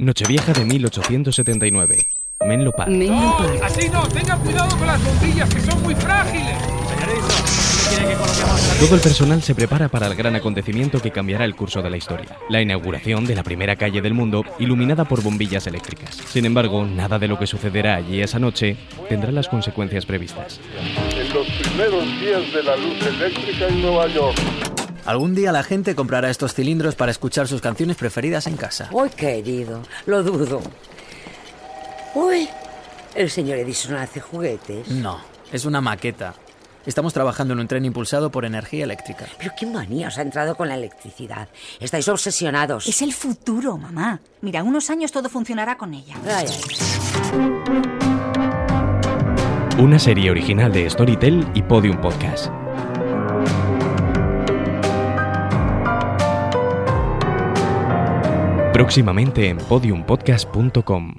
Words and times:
Nochevieja 0.00 0.52
de 0.52 0.64
1879. 0.64 2.06
Menlo 2.46 2.70
Park. 2.70 2.88
Menlo 2.88 3.36
Park. 3.36 3.60
Así 3.64 3.88
no, 3.88 4.06
tenga 4.06 4.36
cuidado 4.36 4.78
con 4.78 4.86
las 4.86 5.02
bombillas 5.02 5.52
que 5.52 5.60
son 5.60 5.82
muy 5.82 5.94
frágiles. 5.96 6.56
Todo 8.78 8.94
el 8.94 9.00
personal 9.00 9.42
se 9.42 9.56
prepara 9.56 9.88
para 9.88 10.06
el 10.06 10.14
gran 10.14 10.36
acontecimiento 10.36 11.02
que 11.02 11.10
cambiará 11.10 11.44
el 11.44 11.56
curso 11.56 11.82
de 11.82 11.90
la 11.90 11.96
historia, 11.96 12.38
la 12.48 12.62
inauguración 12.62 13.26
de 13.26 13.34
la 13.34 13.42
primera 13.42 13.74
calle 13.74 14.00
del 14.00 14.14
mundo 14.14 14.44
iluminada 14.60 15.04
por 15.04 15.20
bombillas 15.20 15.66
eléctricas. 15.66 16.14
Sin 16.14 16.44
embargo, 16.44 16.86
nada 16.86 17.18
de 17.18 17.26
lo 17.26 17.36
que 17.36 17.48
sucederá 17.48 17.96
allí 17.96 18.22
esa 18.22 18.38
noche 18.38 18.76
tendrá 19.08 19.32
las 19.32 19.48
consecuencias 19.48 20.06
previstas. 20.06 20.60
en 21.10 21.34
los 21.34 21.46
primeros 21.48 22.04
días 22.20 22.52
de 22.52 22.62
la 22.62 22.76
luz 22.76 23.04
eléctrica 23.04 23.66
en 23.66 23.82
Nueva 23.82 24.06
York. 24.06 24.67
Algún 25.04 25.34
día 25.34 25.52
la 25.52 25.62
gente 25.62 25.94
comprará 25.94 26.30
estos 26.30 26.54
cilindros 26.54 26.94
para 26.94 27.10
escuchar 27.10 27.48
sus 27.48 27.60
canciones 27.60 27.96
preferidas 27.96 28.46
en 28.46 28.56
casa. 28.56 28.88
Uy, 28.92 29.08
querido, 29.10 29.82
lo 30.06 30.22
dudo. 30.22 30.60
Uy, 32.14 32.48
el 33.14 33.30
señor 33.30 33.58
Edison 33.58 33.96
hace 33.96 34.20
juguetes. 34.20 34.88
No, 34.88 35.20
es 35.52 35.64
una 35.64 35.80
maqueta. 35.80 36.34
Estamos 36.86 37.12
trabajando 37.12 37.52
en 37.52 37.60
un 37.60 37.68
tren 37.68 37.84
impulsado 37.84 38.30
por 38.30 38.44
energía 38.46 38.84
eléctrica. 38.84 39.26
Pero 39.38 39.52
qué 39.58 39.66
manía 39.66 40.08
os 40.08 40.16
ha 40.16 40.22
entrado 40.22 40.54
con 40.54 40.68
la 40.68 40.74
electricidad. 40.74 41.48
Estáis 41.80 42.08
obsesionados. 42.08 42.86
Es 42.88 43.02
el 43.02 43.12
futuro, 43.12 43.76
mamá. 43.76 44.20
Mira, 44.40 44.62
unos 44.62 44.88
años 44.88 45.12
todo 45.12 45.28
funcionará 45.28 45.76
con 45.76 45.92
ella. 45.92 46.14
Ay, 46.26 46.46
ay. 46.48 47.58
Una 49.78 49.98
serie 49.98 50.30
original 50.30 50.72
de 50.72 50.88
Storytel 50.88 51.46
y 51.54 51.62
Podium 51.62 52.00
Podcast. 52.00 52.50
Próximamente 58.72 59.48
en 59.48 59.56
podiumpodcast.com. 59.56 61.14